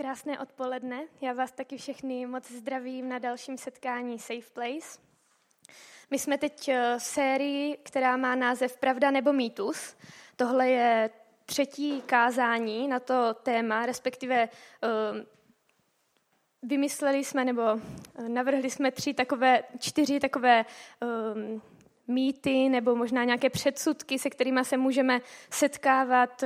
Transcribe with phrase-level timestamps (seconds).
[0.00, 1.06] Krásné odpoledne.
[1.20, 4.98] Já vás taky všechny moc zdravím na dalším setkání Safe Place.
[6.10, 9.96] My jsme teď eh, v sérii, která má název Pravda nebo mýtus.
[10.36, 11.10] Tohle je
[11.46, 14.48] třetí kázání na to téma, respektive
[14.82, 14.88] eh,
[16.62, 20.64] vymysleli jsme nebo eh, navrhli jsme tři takové, čtyři takové
[22.08, 25.20] mýty nebo možná nějaké předsudky, se kterými se můžeme
[25.50, 26.44] setkávat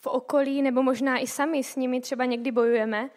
[0.00, 3.10] v okolí, nebo možná i sami s nimi třeba někdy bojujeme.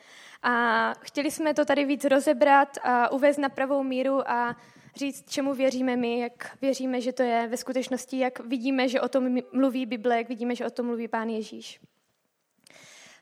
[0.43, 4.55] A chtěli jsme to tady víc rozebrat a uvést na pravou míru a
[4.95, 9.09] říct, čemu věříme my, jak věříme, že to je ve skutečnosti, jak vidíme, že o
[9.09, 11.79] tom mluví Bible, jak vidíme, že o tom mluví Pán Ježíš.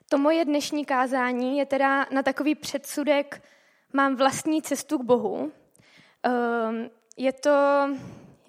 [0.10, 3.42] To moje dnešní kázání je teda na takový předsudek,
[3.94, 5.52] mám vlastní cestu k Bohu.
[6.24, 7.50] Ehm, je to,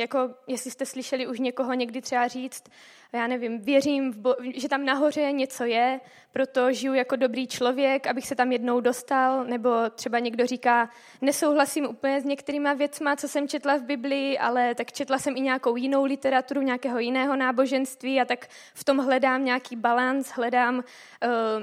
[0.00, 2.64] jako jestli jste slyšeli už někoho někdy třeba říct,
[3.12, 6.00] já nevím, věřím, v bo- že tam nahoře něco je,
[6.32, 11.86] proto žiju jako dobrý člověk, abych se tam jednou dostal, nebo třeba někdo říká, nesouhlasím
[11.86, 15.76] úplně s některýma věcma, co jsem četla v Biblii, ale tak četla jsem i nějakou
[15.76, 20.82] jinou literaturu, nějakého jiného náboženství a tak v tom hledám nějaký balans, hledám, uh,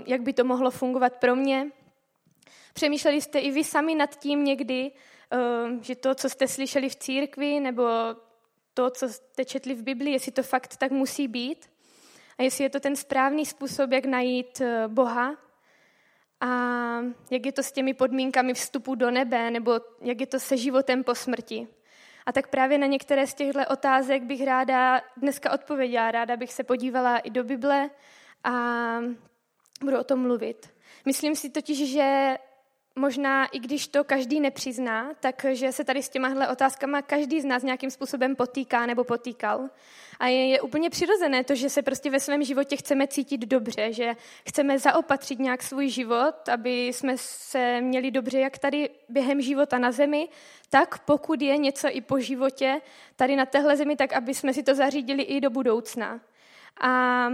[0.06, 1.68] jak by to mohlo fungovat pro mě.
[2.74, 6.96] Přemýšleli jste i vy sami nad tím někdy, uh, že to, co jste slyšeli v
[6.96, 7.84] církvi, nebo
[8.78, 11.70] to, co jste četli v Biblii, jestli to fakt tak musí být
[12.38, 15.36] a jestli je to ten správný způsob, jak najít eh, Boha
[16.42, 16.50] a
[17.32, 21.04] jak je to s těmi podmínkami vstupu do nebe, nebo jak je to se životem
[21.04, 21.68] po smrti.
[22.26, 26.12] A tak právě na některé z těchto otázek bych ráda dneska odpověděla.
[26.12, 27.90] Ráda bych se podívala i do Bible
[28.44, 28.54] a
[29.84, 30.70] budu o tom mluvit.
[31.06, 32.38] Myslím si totiž, že
[32.98, 37.64] možná i když to každý nepřizná, takže se tady s těmahle otázkama každý z nás
[37.64, 39.70] nějakým způsobem potýká nebo potýkal.
[40.20, 43.94] A je, je úplně přirozené to, že se prostě ve svém životě chceme cítit dobře,
[43.94, 44.16] že
[44.48, 49.92] chceme zaopatřit nějak svůj život, aby jsme se měli dobře jak tady během života na
[49.92, 50.30] zemi,
[50.70, 52.82] tak pokud je něco i po životě
[53.16, 56.20] tady na téhle zemi, tak aby jsme si to zařídili i do budoucna.
[56.82, 57.30] A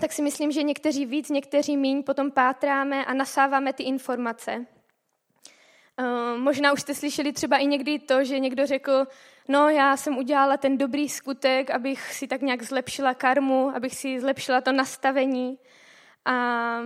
[0.00, 4.66] tak si myslím, že někteří víc, někteří míň potom pátráme a nasáváme ty informace.
[6.00, 9.06] Uh, možná už jste slyšeli třeba i někdy to, že někdo řekl,
[9.48, 14.20] no já jsem udělala ten dobrý skutek, abych si tak nějak zlepšila karmu, abych si
[14.20, 15.58] zlepšila to nastavení.
[16.24, 16.80] A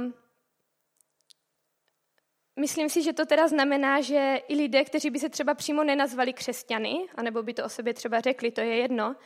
[2.60, 6.32] myslím si, že to teda znamená, že i lidé, kteří by se třeba přímo nenazvali
[6.32, 9.16] křesťany, anebo by to o sobě třeba řekli, to je jedno,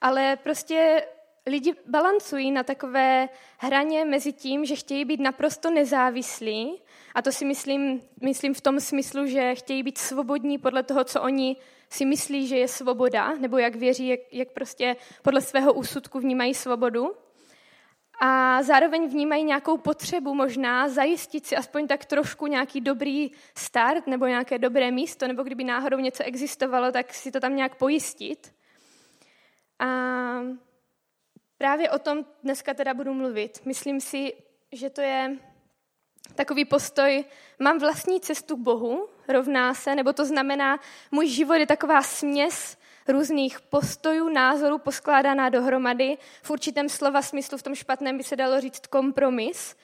[0.00, 1.06] ale prostě
[1.46, 6.82] lidi balancují na takové hraně mezi tím, že chtějí být naprosto nezávislí,
[7.14, 11.22] a to si myslím, myslím v tom smyslu, že chtějí být svobodní podle toho, co
[11.22, 11.56] oni
[11.90, 16.54] si myslí, že je svoboda, nebo jak věří, jak, jak prostě podle svého úsudku vnímají
[16.54, 17.12] svobodu.
[18.20, 24.26] A zároveň vnímají nějakou potřebu možná zajistit si aspoň tak trošku nějaký dobrý start nebo
[24.26, 28.54] nějaké dobré místo, nebo kdyby náhodou něco existovalo, tak si to tam nějak pojistit.
[29.78, 29.86] A
[31.62, 33.60] Právě o tom dneska teda budu mluvit.
[33.64, 34.32] Myslím si,
[34.72, 35.36] že to je
[36.34, 37.24] takový postoj,
[37.58, 40.80] mám vlastní cestu k Bohu, rovná se, nebo to znamená,
[41.10, 42.76] můj život je taková směs
[43.08, 46.18] různých postojů, názorů poskládaná dohromady.
[46.42, 49.76] V určitém slova smyslu, v tom špatném by se dalo říct kompromis,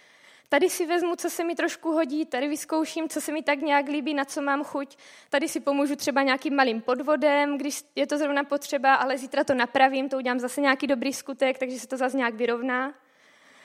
[0.49, 3.87] Tady si vezmu, co se mi trošku hodí, tady vyzkouším, co se mi tak nějak
[3.87, 4.97] líbí, na co mám chuť.
[5.31, 9.55] Tady si pomůžu třeba nějakým malým podvodem, když je to zrovna potřeba, ale zítra to
[9.55, 12.95] napravím, to udělám zase nějaký dobrý skutek, takže se to zase nějak vyrovná.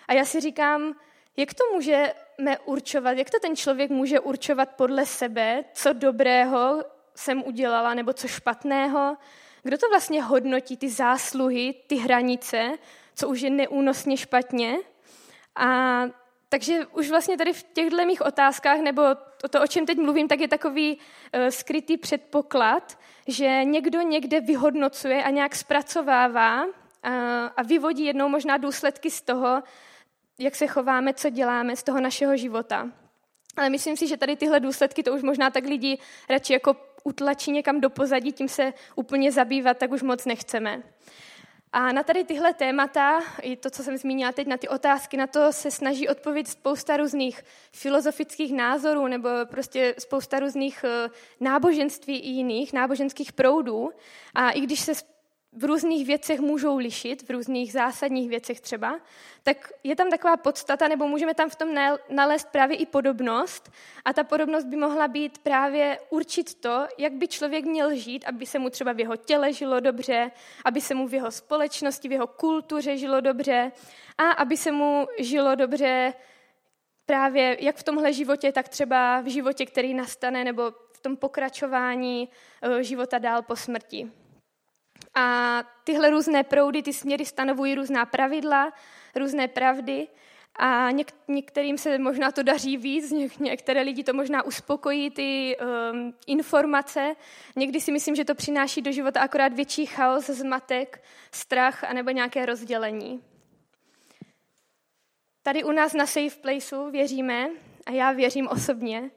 [0.08, 0.96] A já si říkám,
[1.38, 6.84] jak to můžeme určovat, jak to ten člověk může určovat podle sebe, co dobrého
[7.16, 9.18] jsem udělala nebo co špatného,
[9.64, 12.72] kdo to vlastně hodnotí, ty zásluhy, ty hranice,
[13.16, 14.78] co už je neúnosně špatně.
[15.56, 16.04] A
[16.54, 19.02] takže už vlastně tady v těchto mých otázkách, nebo
[19.42, 24.42] to, to, o čem teď mluvím, tak je takový uh, skrytý předpoklad, že někdo někde
[24.42, 26.72] vyhodnocuje a nějak zpracovává uh,
[27.58, 29.64] a vyvodí jednou možná důsledky z toho,
[30.40, 32.92] jak se chováme, co děláme z toho našeho života.
[33.58, 35.98] Ale myslím si, že tady tyhle důsledky, to už možná tak lidi
[36.30, 40.84] radši jako utlačí někam do pozadí, tím se úplně zabývat, tak už moc nechceme.
[41.76, 45.28] A na tady tyhle témata, i to, co jsem zmínila teď, na ty otázky, na
[45.28, 51.10] to se snaží odpovědět spousta různých filozofických názorů nebo prostě spousta různých eh,
[51.40, 53.92] náboženství i jiných náboženských proudů.
[54.34, 54.94] A i když se
[55.58, 59.00] v různých věcech můžou lišit, v různých zásadních věcech třeba,
[59.44, 61.70] tak je tam taková podstata, nebo můžeme tam v tom
[62.10, 63.72] nalézt právě i podobnost.
[64.06, 68.46] A ta podobnost by mohla být právě určit to, jak by člověk měl žít, aby
[68.46, 70.32] se mu třeba v jeho těle žilo dobře,
[70.66, 73.72] aby se mu v jeho společnosti, v jeho kultuře žilo dobře
[74.18, 76.14] a aby se mu žilo dobře
[77.06, 82.30] právě jak v tomhle životě, tak třeba v životě, který nastane, nebo v tom pokračování
[82.62, 84.23] eh, života dál po smrti.
[85.16, 88.74] A tyhle různé proudy, ty směry stanovují různá pravidla,
[89.16, 90.08] různé pravdy
[90.56, 95.58] a něk- některým se možná to daří víc, něk- některé lidi to možná uspokojí, ty
[95.92, 97.16] um, informace.
[97.56, 102.46] Někdy si myslím, že to přináší do života akorát větší chaos, zmatek, strach anebo nějaké
[102.46, 103.24] rozdělení.
[105.44, 107.50] Tady u nás na Safe Placeu věříme,
[107.86, 109.12] a já věřím osobně,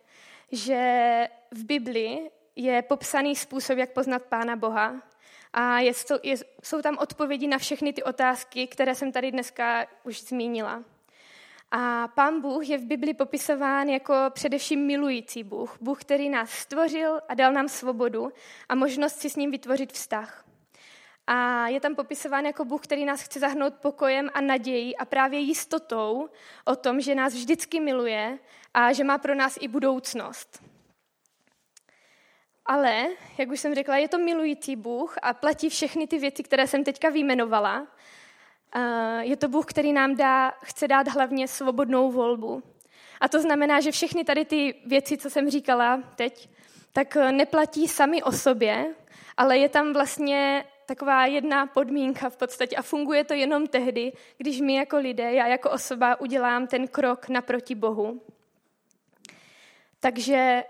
[0.52, 5.02] že v Bibli je popsaný způsob, jak poznat Pána Boha.
[5.52, 10.22] A je, je, jsou tam odpovědi na všechny ty otázky, které jsem tady dneska už
[10.22, 10.84] zmínila.
[11.70, 15.76] A pán Bůh je v Bibli popisován jako především milující Bůh.
[15.81, 18.32] Bůh, který nás stvořil a dal nám svobodu
[18.69, 20.44] a možnost si s ním vytvořit vztah.
[21.26, 25.40] A je tam popisován jako Bůh, který nás chce zahnout pokojem a nadějí a právě
[25.40, 26.28] jistotou
[26.64, 28.38] o tom, že nás vždycky miluje
[28.75, 30.62] a že má pro nás i budoucnost.
[32.68, 33.06] Ale,
[33.38, 36.84] jak už jsem řekla, je to milující Bůh a platí všechny ty věci, které jsem
[36.84, 37.86] teďka vyjmenovala.
[39.20, 42.62] Je to Bůh, který nám dá, chce dát hlavně svobodnou volbu.
[43.20, 46.48] A to znamená, že všechny tady ty věci, co jsem říkala teď,
[46.92, 48.94] tak neplatí sami o sobě,
[49.36, 54.60] ale je tam vlastně taková jedna podmínka v podstatě a funguje to jenom tehdy, když
[54.60, 58.22] my jako lidé, já jako osoba udělám ten krok naproti Bohu.
[60.00, 60.64] Takže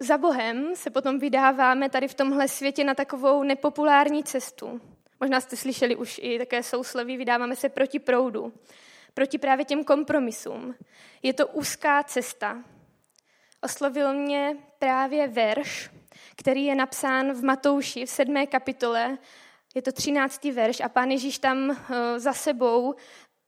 [0.00, 4.80] za Bohem se potom vydáváme tady v tomhle světě na takovou nepopulární cestu.
[5.20, 8.52] Možná jste slyšeli už i také sousloví, vydáváme se proti proudu,
[9.14, 10.74] proti právě těm kompromisům.
[11.22, 12.64] Je to úzká cesta.
[13.62, 15.90] Oslovil mě právě verš,
[16.36, 19.18] který je napsán v Matouši v sedmé kapitole.
[19.74, 22.94] Je to třináctý verš a pán Ježíš tam eh, za sebou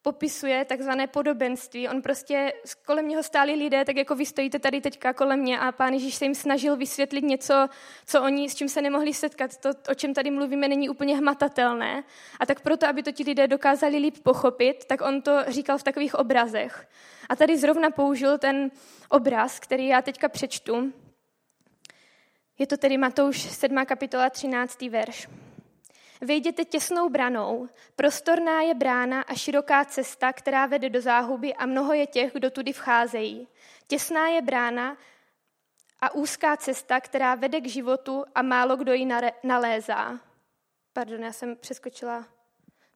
[0.06, 1.88] popisuje takzvané podobenství.
[1.88, 2.52] On prostě,
[2.84, 6.14] kolem něho stáli lidé, tak jako vy stojíte tady teďka kolem mě a pán Ježíš
[6.14, 7.68] se jim snažil vysvětlit něco,
[8.06, 9.56] co oni, s čím se nemohli setkat.
[9.56, 12.04] To, o čem tady mluvíme, není úplně hmatatelné.
[12.40, 15.82] A tak proto, aby to ti lidé dokázali líp pochopit, tak on to říkal v
[15.82, 16.88] takových obrazech.
[17.28, 18.70] A tady zrovna použil ten
[19.08, 20.92] obraz, který já teďka přečtu.
[22.58, 23.86] Je to tedy Matouš 7.
[23.86, 24.82] kapitola 13.
[24.82, 25.28] verš.
[26.20, 31.92] Vejděte těsnou branou, prostorná je brána a široká cesta, která vede do záhuby a mnoho
[31.92, 33.48] je těch, kdo tudy vcházejí.
[33.86, 34.96] Těsná je brána
[36.00, 39.08] a úzká cesta, která vede k životu a málo kdo ji
[39.44, 40.20] nalézá.
[40.92, 42.24] Pardon, já jsem přeskočila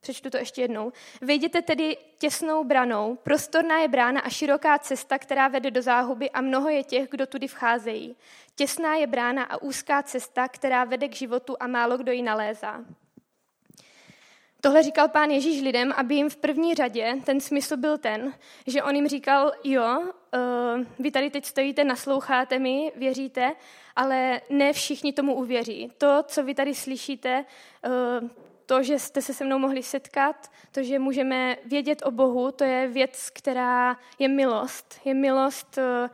[0.01, 0.93] Přečtu to ještě jednou.
[1.21, 6.41] Vejděte tedy těsnou branou, prostorná je brána a široká cesta, která vede do záhuby a
[6.41, 8.17] mnoho je těch, kdo tudy vcházejí.
[8.55, 12.85] Těsná je brána a úzká cesta, která vede k životu a málo kdo ji nalézá.
[14.61, 18.35] Tohle říkal pán Ježíš lidem, aby jim v první řadě ten smysl byl ten,
[18.67, 23.53] že on jim říkal, jo, uh, vy tady teď stojíte, nasloucháte mi, věříte,
[23.97, 25.93] ale ne všichni tomu uvěří.
[25.99, 27.45] To, co vy tady slyšíte,
[28.23, 28.29] uh,
[28.67, 32.65] to, že jste se se mnou mohli setkat, to, že můžeme vědět o Bohu, to
[32.65, 35.01] je věc, která je milost.
[35.05, 36.11] Je milost uh,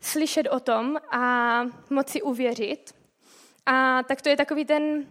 [0.00, 2.94] slyšet o tom a moci uvěřit.
[3.66, 5.06] A tak to je takový ten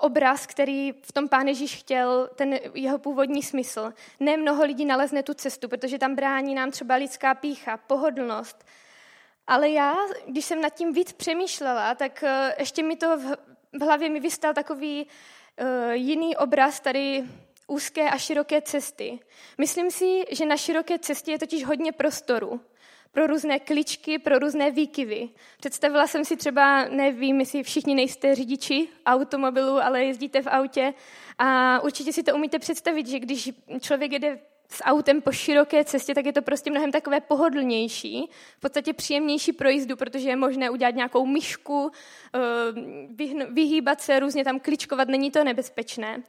[0.00, 3.92] obraz, který v tom pán Ježíš chtěl, ten jeho původní smysl.
[4.20, 8.64] Ne mnoho lidí nalezne tu cestu, protože tam brání nám třeba lidská pícha, pohodlnost.
[9.46, 9.94] Ale já,
[10.26, 13.36] když jsem nad tím víc přemýšlela, tak e, ještě mi to v,
[13.80, 17.24] hlavě mi vystal takový uh, jiný obraz tady
[17.66, 19.20] úzké a široké cesty.
[19.58, 22.60] Myslím si, že na široké cestě je totiž hodně prostoru
[23.12, 25.28] pro různé kličky, pro různé výkyvy.
[25.58, 30.94] Představila jsem si třeba, nevím, jestli všichni nejste řidiči automobilu, ale jezdíte v autě
[31.38, 33.50] a určitě si to umíte představit, že když
[33.80, 34.38] člověk jede
[34.72, 39.52] s autem po široké cestě, tak je to prostě mnohem takové pohodlnější, v podstatě příjemnější
[39.52, 41.90] pro jízdu, protože je možné udělat nějakou myšku,
[42.34, 42.40] eh,
[43.50, 46.22] vyhýbat se, různě tam kličkovat, není to nebezpečné.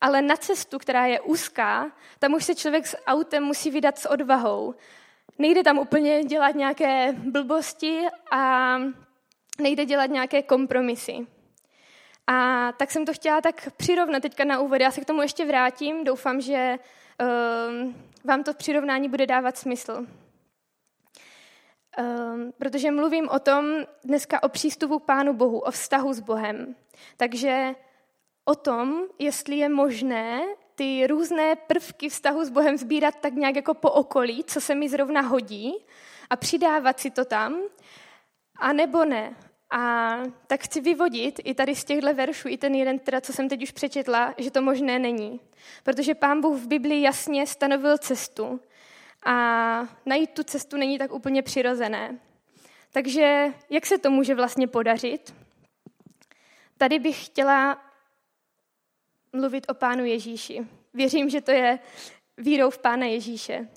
[0.00, 4.10] Ale na cestu, která je úzká, tam už se člověk s autem musí vydat s
[4.10, 4.74] odvahou.
[5.38, 8.76] Nejde tam úplně dělat nějaké blbosti a
[9.60, 11.26] nejde dělat nějaké kompromisy.
[12.26, 14.80] A tak jsem to chtěla tak přirovnat teďka na úvod.
[14.80, 16.04] Já se k tomu ještě vrátím.
[16.04, 16.76] Doufám, že
[17.20, 17.92] uh,
[18.24, 20.06] vám to přirovnání bude dávat smysl.
[21.98, 23.64] Um, protože mluvím o tom
[24.04, 26.76] dneska o přístupu k Pánu Bohu, o vztahu s Bohem.
[27.16, 27.74] Takže
[28.44, 30.42] o tom, jestli je možné
[30.78, 34.88] ty různé prvky vztahu s Bohem sbírat tak nějak jako po okolí, co se mi
[34.88, 35.74] zrovna hodí
[36.30, 37.60] a přidávat si to tam,
[38.58, 39.36] a nebo ne.
[39.70, 40.10] A
[40.46, 43.62] tak chci vyvodit i tady z těchto veršů, i ten jeden, teda, co jsem teď
[43.62, 45.40] už přečetla, že to možné není.
[45.82, 48.60] Protože pán Bůh v Biblii jasně stanovil cestu
[49.26, 49.34] a
[50.06, 52.18] najít tu cestu není tak úplně přirozené.
[52.92, 55.34] Takže jak se to může vlastně podařit?
[56.78, 57.87] Tady bych chtěla
[59.32, 60.66] mluvit o Pánu Ježíši.
[60.94, 61.78] Věřím, že to je
[62.36, 63.68] vírou v Pána Ježíše.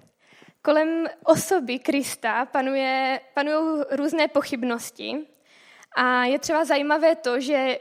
[0.62, 5.28] Kolem osoby Krista panuje, panují různé pochybnosti
[5.96, 7.80] a je třeba zajímavé to, že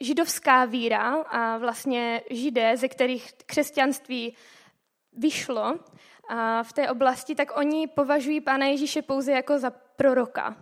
[0.00, 4.36] židovská víra a vlastně židé, ze kterých křesťanství
[5.12, 5.78] vyšlo
[6.28, 10.56] a v té oblasti, tak oni považují Pána Ježíše pouze jako za proroka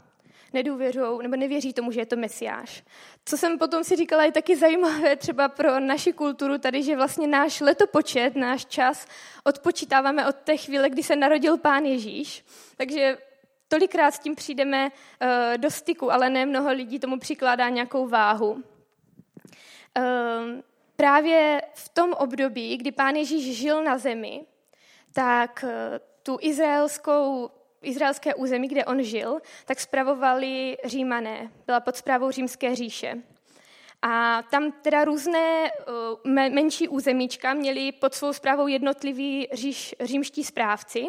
[0.53, 2.85] nedůvěřují nebo nevěří tomu, že je to mesiáš.
[3.25, 7.27] Co jsem potom si říkala, je taky zajímavé třeba pro naši kulturu tady, že vlastně
[7.27, 9.07] náš letopočet, náš čas
[9.45, 12.45] odpočítáváme od té chvíle, kdy se narodil pán Ježíš.
[12.77, 13.19] Takže
[13.69, 18.51] tolikrát s tím přijdeme uh, do styku, ale ne mnoho lidí tomu přikládá nějakou váhu.
[18.51, 18.63] Uh,
[20.97, 24.41] právě v tom období, kdy pán Ježíš žil na zemi,
[25.13, 25.71] tak uh,
[26.23, 27.51] tu izraelskou
[27.83, 31.51] izraelské území, kde on žil, tak spravovali římané.
[31.67, 33.23] Byla pod zprávou římské říše.
[34.03, 35.71] A tam teda různé
[36.25, 41.07] uh, menší územíčka měli pod svou zprávou jednotliví říš, římští správci.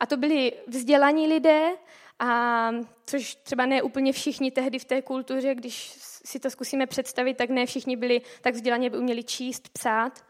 [0.00, 1.70] A to byli vzdělaní lidé,
[2.18, 2.70] a
[3.06, 5.94] což třeba ne úplně všichni tehdy v té kultuře, když
[6.24, 10.25] si to zkusíme představit, tak ne všichni byli tak vzdělaní, aby uměli číst, psát.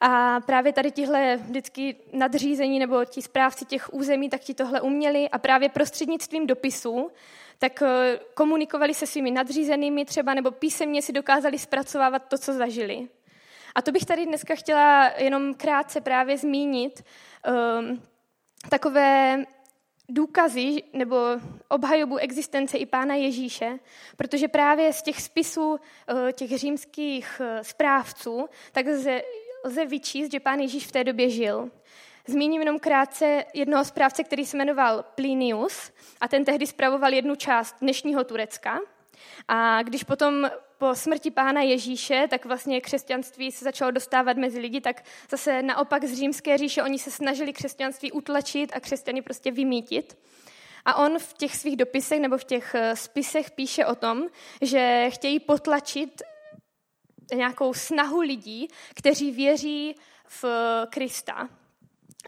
[0.00, 5.28] A právě tady tihle vždycky nadřízení nebo ti správci těch území, tak ti tohle uměli
[5.28, 7.10] a právě prostřednictvím dopisů
[7.60, 13.08] tak eh, komunikovali se svými nadřízenými třeba nebo písemně si dokázali zpracovávat to, co zažili.
[13.74, 17.04] A to bych tady dneska chtěla jenom krátce právě zmínit
[17.80, 18.02] um,
[18.68, 19.44] takové
[20.08, 21.16] důkazy nebo
[21.68, 23.78] obhajobu existence i pána Ježíše,
[24.16, 25.80] protože právě z těch spisů
[26.28, 28.86] eh, těch římských eh, správců tak
[29.64, 31.70] lze vyčíst, že pán Ježíš v té době žil.
[32.26, 37.76] Zmíním jenom krátce jednoho správce, který se jmenoval Plinius a ten tehdy spravoval jednu část
[37.80, 38.78] dnešního Turecka.
[39.48, 44.80] A když potom po smrti pána Ježíše, tak vlastně křesťanství se začalo dostávat mezi lidi,
[44.80, 50.18] tak zase naopak z římské říše oni se snažili křesťanství utlačit a křesťany prostě vymítit.
[50.84, 54.22] A on v těch svých dopisech nebo v těch eh, spisech píše o tom,
[54.62, 56.22] že chtějí potlačit
[57.34, 59.94] nějakou snahu lidí, kteří věří
[60.28, 60.44] v
[60.90, 61.48] Krista.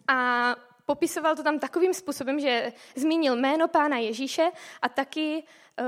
[0.09, 0.57] A
[0.87, 4.51] popisoval to tam takovým způsobem, že zmínil jméno pána Ježíše
[4.83, 5.43] a taky
[5.81, 5.87] uh,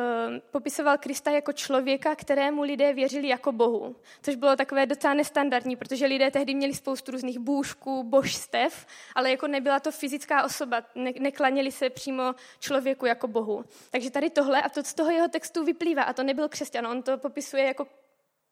[0.51, 3.97] popisoval Krista jako člověka, kterému lidé věřili jako Bohu.
[4.23, 9.47] Což bylo takové docela nestandardní, protože lidé tehdy měli spoustu různých bůžků, božstev, ale jako
[9.47, 13.65] nebyla to fyzická osoba, ne- neklaněli se přímo člověku jako Bohu.
[13.91, 17.03] Takže tady tohle a to z toho jeho textu vyplývá, a to nebyl křesťan, on
[17.03, 17.87] to popisuje jako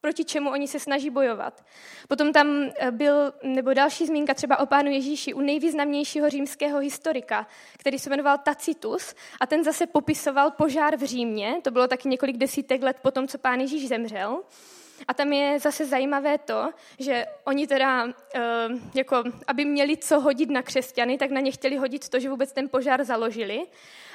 [0.02, 1.64] proti čemu oni se snaží bojovat.
[2.08, 7.46] Potom tam eh, byl, nebo další zmínka třeba o pánu Ježíši u nejvýznamnějšího římského historika,
[7.78, 12.36] který se jmenoval Tacitus a ten zase popisoval požár v Římě, to bylo taky několik
[12.36, 14.42] desítek let potom, co pán Ježíš zemřel.
[15.08, 18.40] A tam je zase zajímavé to, že oni teda, eh,
[18.94, 22.52] jako, aby měli co hodit na křesťany, tak na ně chtěli hodit to, že vůbec
[22.52, 23.66] ten požár založili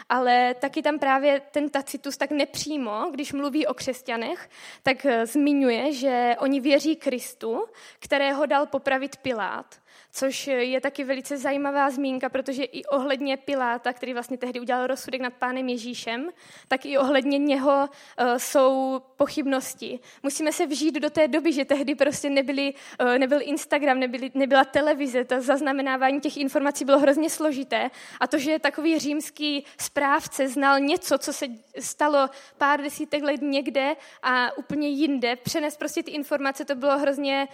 [0.09, 4.49] ale taky tam právě ten Tacitus tak nepřímo, když mluví o křesťanech,
[4.83, 7.65] tak eh, zmiňuje, že oni věří Kristu,
[7.99, 9.79] kterého dal popravit Pilát
[10.11, 15.21] což je taky velice zajímavá zmínka, protože i ohledně Piláta, který vlastně tehdy udělal rozsudek
[15.21, 16.29] nad pánem Ježíšem,
[16.67, 19.99] tak i ohledně něho uh, jsou pochybnosti.
[20.23, 22.73] Musíme se vžít do té doby, že tehdy prostě nebyly,
[23.17, 27.91] nebyl Instagram, nebyly, nebyla televize, to zaznamenávání těch informací bylo hrozně složité.
[28.19, 29.65] A to, že takový římský
[29.97, 31.45] správce znal něco, co se
[31.79, 37.47] stalo pár desítek let někde a úplně jinde, přenes prostě ty informace, to bylo hrozně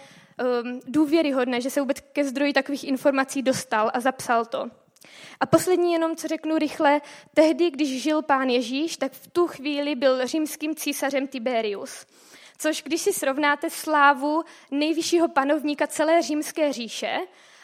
[0.64, 4.70] um, důvěryhodné, že se vůbec ke zdroji takových informací dostal a zapsal to.
[5.40, 7.00] A poslední jenom, co řeknu rychle,
[7.34, 12.06] tehdy, když žil pán Ježíš, tak v tu chvíli byl římským císařem Tiberius.
[12.58, 17.18] Což když si srovnáte slávu nejvyššího panovníka celé římské říše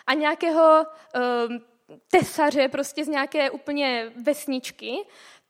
[0.07, 0.85] a nějakého
[1.49, 1.70] um,
[2.11, 4.93] tesaře prostě z nějaké úplně vesničky,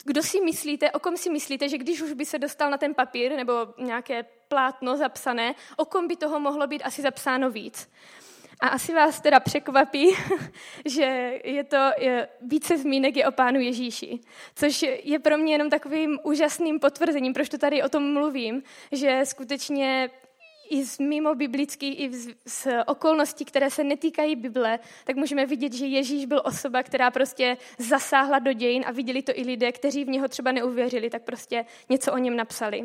[0.04, 2.94] kdo si myslíte, o kom si myslíte, že když už by se dostal na ten
[2.94, 7.90] papír nebo nějaké plátno zapsané, o kom by toho mohlo být asi zapsáno víc?
[8.61, 10.09] A asi vás teda překvapí,
[10.85, 14.20] že je to je, více zmínek je o Pánu Ježíši,
[14.54, 19.20] což je pro mě jenom takovým úžasným potvrzením, proč to tady o tom mluvím, že
[19.25, 20.11] skutečně
[20.71, 25.73] i z mimo biblických, i z, z okolností, které se netýkají Bible, tak můžeme vidět,
[25.73, 30.05] že Ježíš byl osoba, která prostě zasáhla do dějin a viděli to i lidé, kteří
[30.05, 32.83] v něho třeba neuvěřili, tak prostě něco o něm napsali.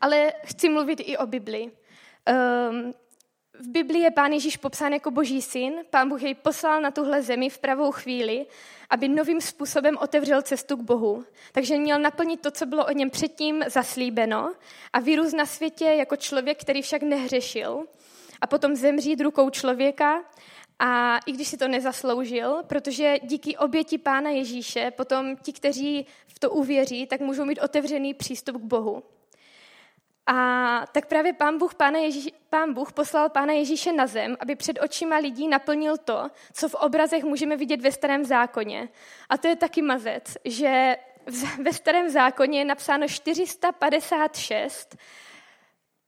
[0.00, 1.70] Ale chci mluvit i o Bibli.
[2.70, 2.92] Um,
[3.60, 7.22] v Biblii je Pán Ježíš popsán jako boží syn, Pán Bůh jej poslal na tuhle
[7.22, 8.46] zemi v pravou chvíli,
[8.90, 11.24] aby novým způsobem otevřel cestu k Bohu.
[11.52, 14.52] Takže měl naplnit to, co bylo o něm předtím zaslíbeno
[14.92, 17.86] a vyrůst na světě jako člověk, který však nehřešil
[18.40, 20.24] a potom zemřít rukou člověka
[20.78, 26.38] a i když si to nezasloužil, protože díky oběti Pána Ježíše potom ti, kteří v
[26.38, 29.02] to uvěří, tak můžou mít otevřený přístup k Bohu.
[30.26, 34.56] A tak právě pán Bůh, pána Ježíš, pán Bůh poslal Pána Ježíše na zem, aby
[34.56, 38.88] před očima lidí naplnil to, co v obrazech můžeme vidět ve starém zákoně.
[39.28, 40.96] A to je taky mazec, že
[41.62, 44.96] ve starém zákoně je napsáno 456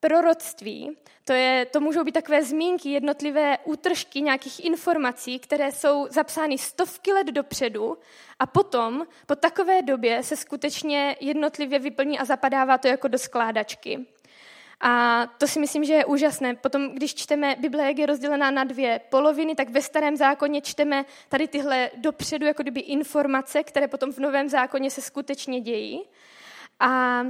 [0.00, 0.97] proroctví.
[1.25, 7.12] To, je, to můžou být takové zmínky, jednotlivé útržky nějakých informací, které jsou zapsány stovky
[7.12, 7.99] let dopředu
[8.38, 14.07] a potom, po takové době, se skutečně jednotlivě vyplní a zapadává to jako do skládačky.
[14.81, 16.55] A to si myslím, že je úžasné.
[16.55, 21.05] Potom, když čteme Bible, jak je rozdělená na dvě poloviny, tak ve starém zákoně čteme
[21.28, 26.02] tady tyhle dopředu jako kdyby informace, které potom v novém zákoně se skutečně dějí.
[26.81, 27.23] A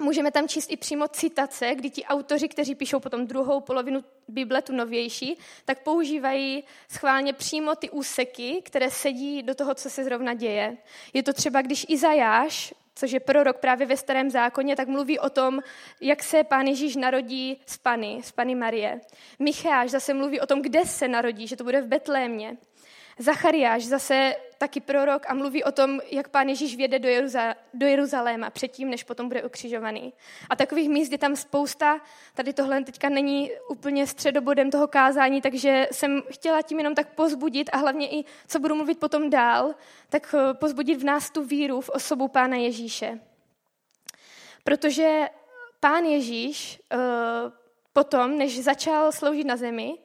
[0.00, 4.62] Můžeme tam číst i přímo citace, kdy ti autoři, kteří píšou potom druhou polovinu Bible,
[4.62, 10.34] tu novější, tak používají schválně přímo ty úseky, které sedí do toho, co se zrovna
[10.34, 10.76] děje.
[11.12, 15.30] Je to třeba, když Izajáš, což je prorok právě ve starém zákoně, tak mluví o
[15.30, 15.60] tom,
[16.00, 19.00] jak se pán Ježíš narodí z Pany, z Pany Marie.
[19.38, 22.56] Micháš zase mluví o tom, kde se narodí, že to bude v Betlémě.
[23.18, 27.86] Zachariáš zase taky prorok a mluví o tom, jak pán Ježíš věde do, Jeruza, do
[27.86, 30.12] Jeruzaléma předtím, než potom bude ukřižovaný.
[30.50, 32.00] A takových míst je tam spousta.
[32.34, 37.70] Tady tohle teďka není úplně středobodem toho kázání, takže jsem chtěla tím jenom tak pozbudit
[37.72, 39.74] a hlavně i, co budu mluvit potom dál,
[40.08, 43.20] tak eh, pozbudit v nás tu víru v osobu pána Ježíše.
[44.64, 45.28] Protože
[45.80, 47.00] pán Ježíš uh,
[47.92, 49.98] potom, než začal sloužit na zemi,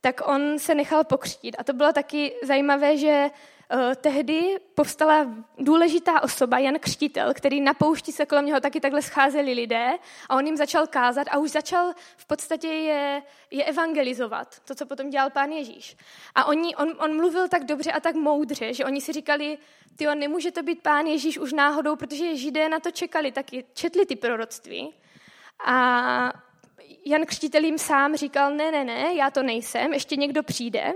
[0.00, 1.56] tak on se nechal pokřtít.
[1.58, 3.30] A to bylo taky zajímavé, že
[3.74, 5.26] uh, tehdy povstala
[5.58, 9.90] důležitá osoba, Jan Křtitel, který na poušti se kolem něho taky takhle scházeli lidé
[10.28, 14.86] a on jim začal kázat a už začal v podstatě je, je evangelizovat, to, co
[14.86, 15.96] potom dělal pán Ježíš.
[16.34, 19.58] A oni, on, on mluvil tak dobře a tak moudře, že oni si říkali,
[19.96, 24.06] ty nemůže to být pán Ježíš už náhodou, protože židé na to čekali, taky četli
[24.06, 24.94] ty proroctví.
[25.64, 26.47] A
[27.08, 30.92] Jan Křtitel jim sám říkal, ne, ne, ne, já to nejsem, ještě někdo přijde.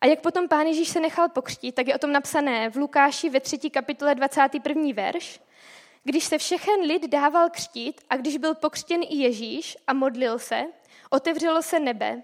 [0.00, 3.30] A jak potom pán Ježíš se nechal pokřtít, tak je o tom napsané v Lukáši
[3.30, 4.82] ve třetí kapitole 21.
[4.94, 5.40] verš.
[6.04, 10.64] Když se všechen lid dával křtít a když byl pokřtěn i Ježíš a modlil se,
[11.10, 12.22] otevřelo se nebe.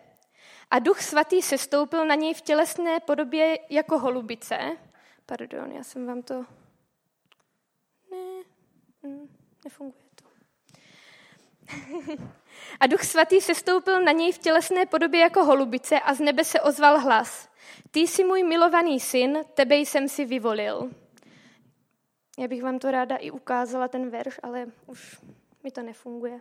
[0.71, 4.59] A duch svatý se stoupil na něj v tělesné podobě jako holubice.
[5.27, 6.35] Pardon, já jsem vám to...
[8.11, 8.43] Ne,
[9.03, 9.29] hm,
[9.64, 10.25] nefunguje to.
[12.81, 16.61] A duch svatý sestoupil na něj v tělesné podobě jako holubice a z nebe se
[16.61, 17.49] ozval hlas.
[17.90, 20.90] Ty jsi můj milovaný syn, tebe jsem si vyvolil.
[22.38, 25.18] Já bych vám to ráda i ukázala, ten verš, ale už
[25.62, 26.40] mi to nefunguje.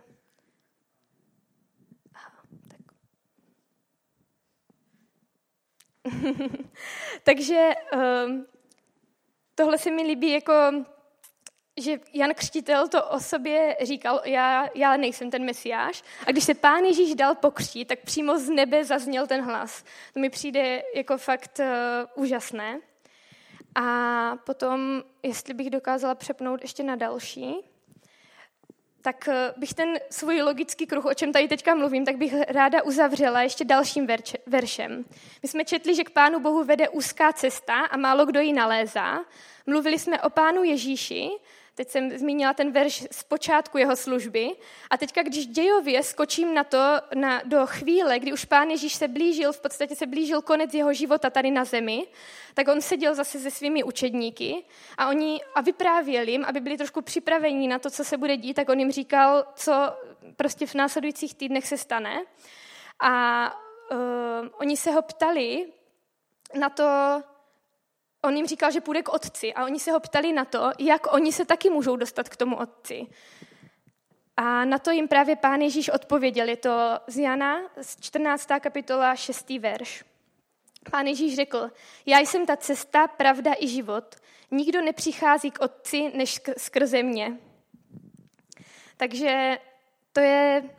[7.24, 8.46] Takže um,
[9.56, 10.54] tohle se mi líbí jako
[11.82, 16.04] že Jan Křtitel to o sobě říkal, já, já nejsem ten mesiáš.
[16.28, 19.84] A když se pán Ježíš dal pokřtít, tak přímo z nebe zazněl ten hlas.
[20.14, 22.80] To mi přijde jako fakt uh, úžasné.
[23.76, 27.56] A potom, jestli bych dokázala přepnout ještě na další,
[29.02, 32.84] tak eh, bych ten svůj logický kruh, o čem tady teďka mluvím, tak bych ráda
[32.84, 35.06] uzavřela ještě dalším verče, veršem.
[35.42, 39.20] My jsme četli, že k Pánu Bohu vede úzká cesta a málo kdo ji nalézá.
[39.66, 41.30] Mluvili jsme o Pánu Ježíši,
[41.80, 44.52] Teď jsem zmínila ten verš z počátku jeho služby.
[44.90, 46.78] A teďka, když dějově skočím na to,
[47.16, 50.94] na, do chvíle, kdy už pán Ježíš se blížil, v podstatě se blížil konec jeho
[50.94, 52.08] života tady na zemi,
[52.54, 54.66] tak on seděl zase se svými učedníky
[54.98, 58.54] a oni a vyprávěl jim, aby byli trošku připraveni na to, co se bude dít,
[58.54, 59.74] tak on jim říkal, co
[60.36, 62.24] prostě v následujících týdnech se stane.
[63.00, 63.46] A
[63.92, 63.98] uh,
[64.60, 65.68] oni se ho ptali
[66.60, 66.84] na to,
[68.22, 71.14] on jim říkal, že půjde k otci a oni se ho ptali na to, jak
[71.14, 73.08] oni se taky můžou dostat k tomu otci.
[74.38, 76.50] A na to jim právě pán Ježíš odpověděl.
[76.50, 78.48] Je to z Jana, z 14.
[78.60, 79.50] kapitola, 6.
[79.50, 80.04] verš.
[80.92, 81.72] Pán Ježíš řekl,
[82.06, 84.16] já jsem ta cesta, pravda i život.
[84.52, 87.38] Nikdo nepřichází k otci, než skrze mě.
[88.98, 89.58] Takže
[90.14, 90.70] to je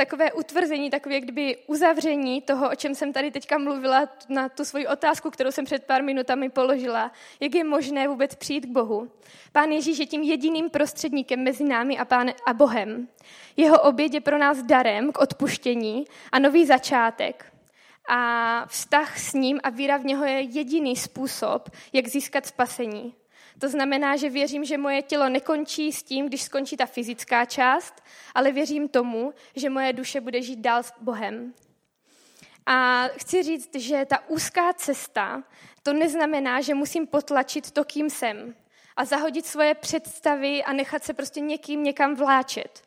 [0.00, 4.86] takové utvrzení, takové kdyby uzavření toho, o čem jsem tady teďka mluvila na tu svoji
[4.86, 7.12] otázku, kterou jsem před pár minutami položila.
[7.40, 9.10] Jak je možné vůbec přijít k Bohu?
[9.52, 13.08] Pán Ježíš je tím jediným prostředníkem mezi námi a, pán, a Bohem.
[13.56, 17.52] Jeho oběd je pro nás darem k odpuštění a nový začátek.
[18.08, 23.14] A vztah s ním a víra v něho je jediný způsob, jak získat spasení.
[23.60, 28.02] To znamená, že věřím, že moje tělo nekončí s tím, když skončí ta fyzická část,
[28.34, 31.54] ale věřím tomu, že moje duše bude žít dál s Bohem.
[32.66, 35.42] A chci říct, že ta úzká cesta,
[35.82, 38.54] to neznamená, že musím potlačit to, kým jsem
[38.96, 42.82] a zahodit svoje představy a nechat se prostě někým někam vláčet.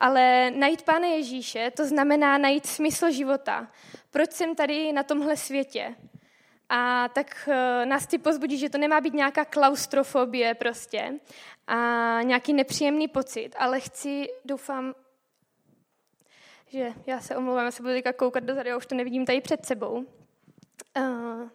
[0.00, 3.68] Ale najít Pána Ježíše, to znamená najít smysl života.
[4.10, 5.94] Proč jsem tady na tomhle světě?
[6.74, 11.20] A tak uh, nás chci pozbudit, že to nemá být nějaká klaustrofobie prostě
[11.66, 11.76] a
[12.22, 14.94] nějaký nepříjemný pocit, ale chci, doufám,
[16.66, 19.40] že já se omlouvám, já se budu teďka koukat dozadu, já už to nevidím tady
[19.40, 20.06] před sebou.
[20.98, 21.48] Uh,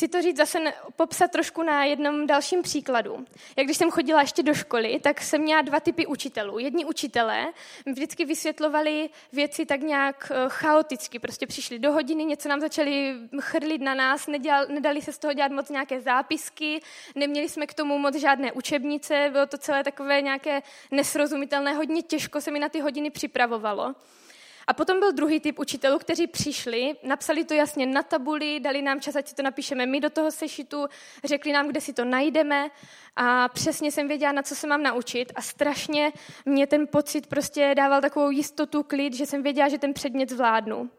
[0.00, 0.58] Chci to říct zase
[0.96, 3.24] popsat trošku na jednom dalším příkladu.
[3.56, 6.58] Jak když jsem chodila ještě do školy, tak jsem měla dva typy učitelů.
[6.58, 7.46] Jedni učitelé
[7.86, 11.18] vždycky vysvětlovali věci tak nějak eh, chaoticky.
[11.18, 15.32] Prostě přišli do hodiny, něco nám začali chrlit na nás, nedělali, nedali se z toho
[15.32, 16.80] dělat moc nějaké zápisky,
[17.14, 22.40] neměli jsme k tomu moc žádné učebnice, bylo to celé takové nějaké nesrozumitelné, hodně těžko
[22.40, 23.94] se mi na ty hodiny připravovalo.
[24.66, 29.00] A potom byl druhý typ učitelů, kteří přišli, napsali to jasně na tabuli, dali nám
[29.00, 30.86] čas, ať si to napíšeme my do toho sešitu,
[31.24, 32.70] řekli nám, kde si to najdeme
[33.16, 36.12] a přesně jsem věděla, na co se mám naučit a strašně
[36.44, 40.90] mě ten pocit prostě dával takovou jistotu, klid, že jsem věděla, že ten předmět zvládnu.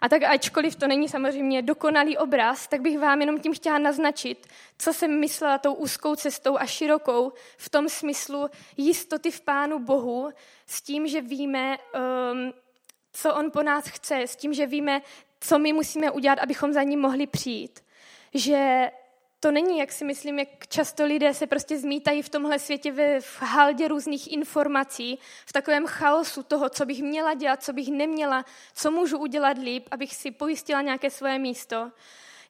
[0.00, 4.46] A tak ačkoliv to není samozřejmě dokonalý obraz, tak bych vám jenom tím chtěla naznačit,
[4.78, 10.30] co jsem myslela tou úzkou cestou a širokou v tom smyslu jistoty v Pánu Bohu
[10.66, 11.76] s tím, že víme,
[12.32, 12.52] um,
[13.16, 15.02] co on po nás chce, s tím, že víme,
[15.40, 17.84] co my musíme udělat, abychom za ním mohli přijít.
[18.34, 18.90] Že
[19.40, 23.20] to není, jak si myslím, jak často lidé se prostě zmítají v tomhle světě ve,
[23.20, 28.44] v haldě různých informací, v takovém chaosu toho, co bych měla dělat, co bych neměla,
[28.74, 31.92] co můžu udělat líp, abych si pojistila nějaké svoje místo.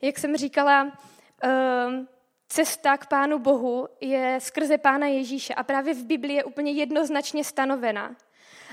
[0.03, 0.99] Jak jsem říkala,
[1.43, 2.09] ehm,
[2.49, 7.45] cesta k Pánu Bohu je skrze Pána Ježíše a právě v Biblii je úplně jednoznačně
[7.45, 8.17] stanovena.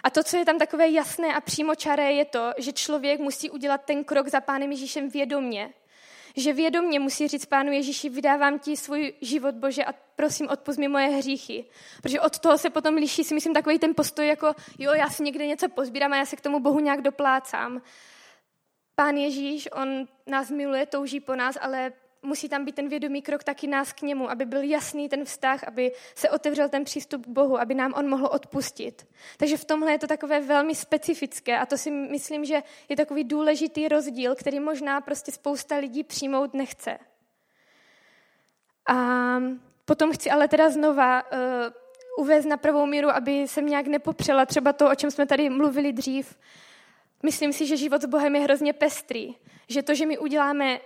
[0.04, 3.82] A to, co je tam takové jasné a přímočaré, je to, že člověk musí udělat
[3.86, 5.74] ten krok za Pánem Ježíšem vědomně.
[6.36, 10.88] Že vědomně musí říct Pánu Ježíši, vydávám ti svůj život, Bože, a prosím, odpust mi
[10.88, 11.66] moje hříchy.
[12.02, 15.24] Protože od toho se potom liší, si myslím, takový ten postoj, jako jo, já si
[15.24, 17.82] někde něco pozbírám a já se k tomu Bohu nějak doplácám.
[18.96, 23.44] Pán Ježíš, on nás miluje, touží po nás, ale musí tam být ten vědomý krok
[23.44, 27.30] taky nás k němu, aby byl jasný ten vztah, aby se otevřel ten přístup k
[27.30, 29.08] Bohu, aby nám on mohl odpustit.
[29.38, 33.24] Takže v tomhle je to takové velmi specifické a to si myslím, že je takový
[33.24, 36.98] důležitý rozdíl, který možná prostě spousta lidí přijmout nechce.
[38.88, 39.38] A
[39.86, 41.30] potom chci ale teda znova uh,
[42.18, 45.94] uvést na pravou míru, aby jsem nějak nepopřela třeba to, o čem jsme tady mluvili
[45.94, 46.38] dřív.
[47.24, 49.36] Myslím si, že život s Bohem je hrozně pestrý.
[49.68, 50.80] Že to, že my uděláme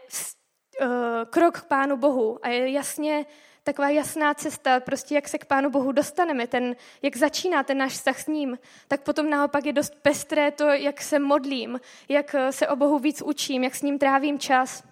[1.29, 3.25] krok k Pánu Bohu a je jasně
[3.67, 7.93] taková jasná cesta, prostě jak se k Pánu Bohu dostaneme, ten, jak začíná ten náš
[7.93, 12.51] vztah s ním, tak potom naopak je dost pestré to, jak se modlím, jak eh,
[12.51, 14.83] se o Bohu víc učím, jak s ním trávím čas,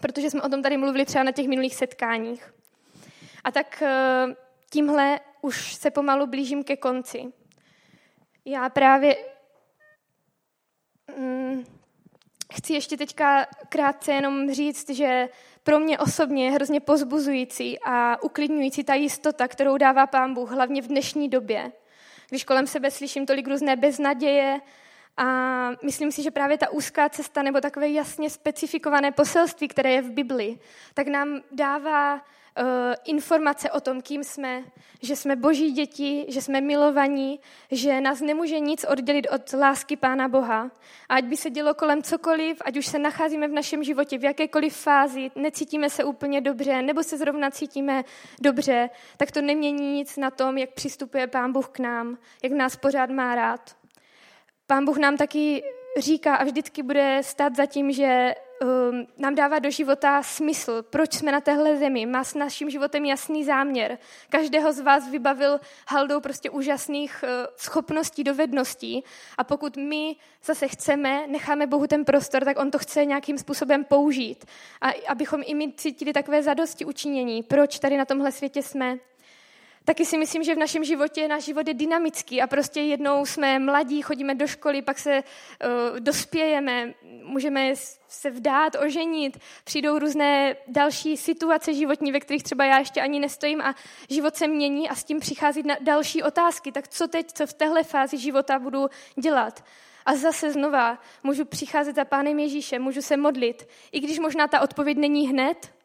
[0.00, 2.54] protože jsme o tom tady mluvili třeba na těch minulých setkáních.
[3.44, 4.26] A tak eh,
[4.70, 7.32] tímhle už se pomalu blížím ke konci.
[8.44, 9.16] Já právě
[11.16, 11.64] mm,
[12.58, 15.28] chci ještě teďka krátce jenom říct, že
[15.62, 20.82] pro mě osobně je hrozně pozbuzující a uklidňující ta jistota, kterou dává Pán Bůh, hlavně
[20.82, 21.72] v dnešní době,
[22.28, 24.60] když kolem sebe slyším tolik různé beznaděje
[25.18, 30.02] a myslím si, že právě ta úzká cesta nebo takové jasně specifikované poselství, které je
[30.02, 30.58] v Bibli,
[30.94, 32.20] tak nám dává
[32.60, 34.64] Eh, informace o tom, kým jsme,
[35.02, 40.28] že jsme boží děti, že jsme milovaní, že nás nemůže nic oddělit od lásky Pána
[40.28, 40.70] Boha.
[41.08, 44.24] A ať by se dělo kolem cokoliv, ať už se nacházíme v našem životě v
[44.24, 48.04] jakékoliv fázi, necítíme se úplně dobře, nebo se zrovna cítíme
[48.40, 52.76] dobře, tak to nemění nic na tom, jak přistupuje Pán Bůh k nám, jak nás
[52.76, 53.77] pořád má rád.
[54.70, 55.62] Pán Bůh nám taky
[55.98, 61.14] říká a vždycky bude stát za tím, že um, nám dává do života smysl, proč
[61.14, 62.06] jsme na téhle zemi.
[62.06, 63.98] Má s naším životem jasný záměr.
[64.28, 69.04] Každého z vás vybavil haldou prostě úžasných uh, schopností, dovedností
[69.38, 73.84] a pokud my zase chceme, necháme Bohu ten prostor, tak on to chce nějakým způsobem
[73.84, 74.44] použít.
[74.80, 78.98] A abychom i my cítili takové zadosti učinění, proč tady na tomhle světě jsme.
[79.88, 83.58] Taky si myslím, že v našem životě náš život je dynamický a prostě jednou jsme
[83.58, 87.72] mladí, chodíme do školy, pak se uh, dospějeme, můžeme
[88.08, 93.60] se vdát, oženit, přijdou různé další situace životní, ve kterých třeba já ještě ani nestojím
[93.60, 93.74] a
[94.10, 96.72] život se mění a s tím přichází na další otázky.
[96.72, 99.64] Tak co teď, co v téhle fázi života budu dělat?
[100.06, 103.68] A zase znova můžu přicházet za Pánem Ježíšem, můžu se modlit.
[103.92, 105.77] I když možná ta odpověď není hned,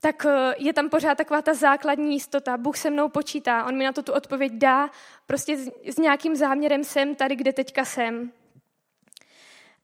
[0.00, 2.56] tak eh, je tam pořád taková ta základní jistota.
[2.56, 4.90] Bůh se mnou počítá, on mi na to tu odpověď dá,
[5.26, 8.32] prostě s, nějakým záměrem jsem tady, kde teďka jsem.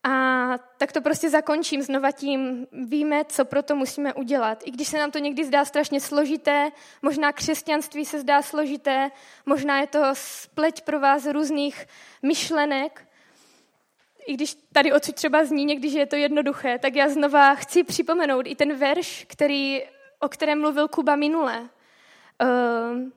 [0.03, 4.63] A tak to prostě zakončím znova tím, víme, co pro to musíme udělat.
[4.65, 6.69] I když se nám to někdy zdá strašně složité,
[7.01, 9.11] možná křesťanství se zdá složité,
[9.45, 11.85] možná je to spleť pro vás různých
[12.21, 13.07] myšlenek,
[14.27, 17.83] i když tady odsud třeba zní někdy, že je to jednoduché, tak já znova chci
[17.83, 19.81] připomenout i ten verš, který
[20.19, 21.69] o kterém mluvil Kuba minule.
[22.39, 23.11] Ehm,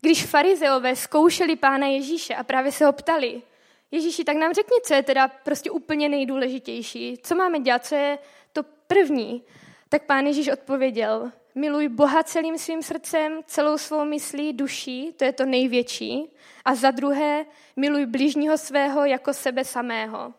[0.00, 3.42] když farizeové zkoušeli pána Ježíše a právě se ho ptali,
[3.90, 8.18] Ježíši, tak nám řekni, co je teda prostě úplně nejdůležitější, co máme dělat, co je
[8.52, 9.42] to první.
[9.88, 15.32] Tak pán Ježíš odpověděl, miluj Boha celým svým srdcem, celou svou myslí, duší, to je
[15.32, 16.30] to největší.
[16.64, 17.46] A za druhé,
[17.76, 20.34] miluj bližního svého jako sebe samého.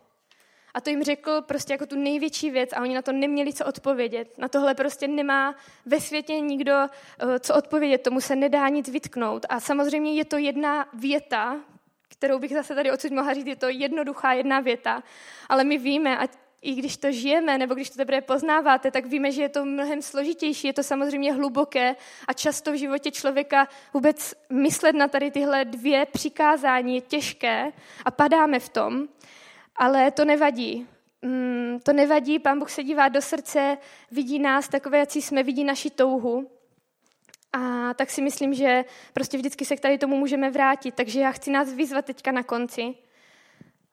[0.74, 3.64] A to jim řekl prostě jako tu největší věc a oni na to neměli co
[3.64, 4.38] odpovědět.
[4.38, 5.54] Na tohle prostě nemá
[5.86, 9.46] ve světě nikdo eh, co odpovědět, tomu se nedá nic vytknout.
[9.48, 11.60] A samozřejmě je to jedna věta,
[12.08, 15.02] kterou bych zase tady odsud mohla říct, je to jednoduchá jedna věta,
[15.48, 16.28] ale my víme, a
[16.62, 20.02] i když to žijeme, nebo když to teprve poznáváte, tak víme, že je to mnohem
[20.02, 21.96] složitější, je to samozřejmě hluboké
[22.28, 27.72] a často v životě člověka vůbec myslet na tady tyhle dvě přikázání je těžké
[28.04, 29.08] a padáme v tom.
[29.78, 30.86] Ale to nevadí.
[31.22, 33.78] Mm, to nevadí, pán Bůh se dívá do srdce,
[34.10, 36.50] vidí nás takové, jak jsme, vidí naši touhu.
[37.52, 40.94] A tak si myslím, že prostě vždycky se k tady tomu můžeme vrátit.
[40.94, 42.94] Takže já chci nás vyzvat teďka na konci.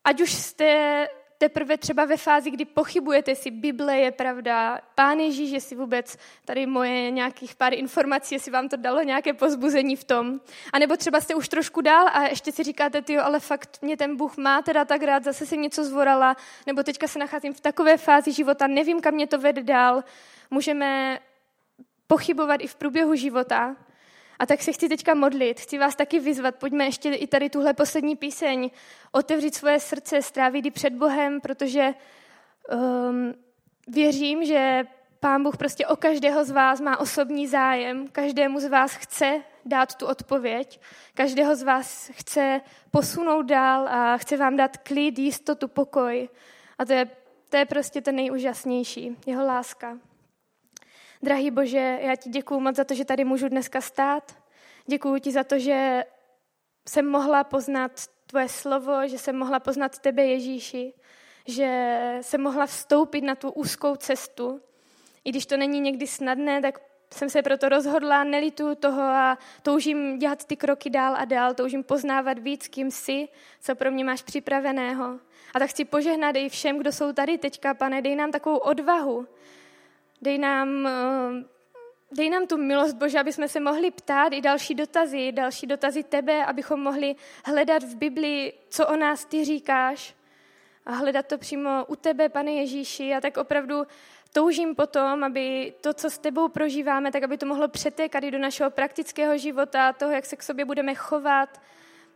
[0.04, 1.08] Ať už jste
[1.46, 6.66] teprve třeba ve fázi, kdy pochybujete si, Bible je pravda, Pán Ježíš, jestli vůbec tady
[6.66, 10.40] moje nějakých pár informací, jestli vám to dalo nějaké pozbuzení v tom.
[10.74, 13.98] A nebo třeba jste už trošku dál a ještě si říkáte, ty ale fakt mě
[13.98, 16.36] ten Bůh má teda tak rád, zase jsem něco zvorala,
[16.68, 20.04] nebo teďka se nacházím v takové fázi života, nevím, kam mě to vede dál.
[20.52, 21.20] Můžeme
[22.08, 23.76] pochybovat i v průběhu života,
[24.40, 27.74] a tak se chci teďka modlit, chci vás taky vyzvat, pojďme ještě i tady tuhle
[27.74, 28.70] poslední píseň,
[29.12, 31.94] otevřít svoje srdce, strávit ji před Bohem, protože
[32.72, 33.34] um,
[33.88, 34.86] věřím, že
[35.20, 39.96] Pán Bůh prostě o každého z vás má osobní zájem, každému z vás chce dát
[39.96, 40.82] tu odpověď,
[41.14, 46.30] každého z vás chce posunout dál a chce vám dát klid, jistotu, pokoj.
[46.78, 47.10] A to je,
[47.50, 49.98] to je prostě to nejúžasnější, jeho láska.
[51.24, 54.38] Drahý Bože, já ti děkuju moc za to, že tady můžu dneska stát.
[54.86, 56.04] Děkuju ti za to, že
[56.90, 57.92] jsem mohla poznat
[58.28, 60.94] tvoje slovo, že jsem mohla poznat tebe, Ježíši,
[61.48, 64.62] že jsem mohla vstoupit na tu úzkou cestu.
[65.24, 66.80] I když to není někdy snadné, tak
[67.14, 71.84] jsem se proto rozhodla, nelitu toho a toužím dělat ty kroky dál a dál, toužím
[71.84, 73.28] poznávat víc, kým jsi,
[73.62, 75.20] co pro mě máš připraveného.
[75.54, 79.28] A tak chci požehnat i všem, kdo jsou tady teďka, pane, dej nám takovou odvahu,
[80.22, 81.44] Dej nám, eh,
[82.12, 86.04] dej nám tu milost, Bože, aby jsme se mohli ptát i další dotazy, další dotazy
[86.04, 90.16] tebe, abychom mohli hledat v Biblii, co o nás ty říkáš
[90.86, 93.14] a hledat to přímo u tebe, pane Ježíši.
[93.14, 93.84] A tak opravdu
[94.34, 98.40] toužím potom, aby to, co s tebou prožíváme, tak aby to mohlo přetékat i do
[98.40, 101.62] našeho praktického života, toho, jak se k sobě budeme chovat,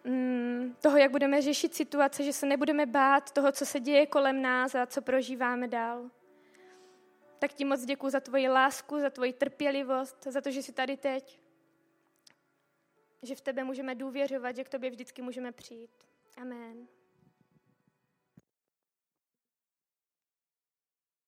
[0.04, 4.42] mm, toho, jak budeme řešit situace, že se nebudeme bát toho, co se děje kolem
[4.42, 6.10] nás a co prožíváme dál
[7.40, 10.98] tak ti moc děkuji za tvoji lásku, za tvoji trpělivost, za to, že jsi tady
[10.98, 11.40] teď.
[13.22, 15.92] Že v tebe můžeme důvěřovat, že k tobě vždycky můžeme přijít.
[16.38, 16.99] Amen.